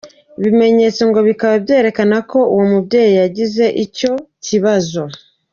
[0.39, 4.11] Ibimenyetso ngo bikaba byarerekanaga ko uwo mubyeyi yagize icyo
[4.45, 5.01] kibazo.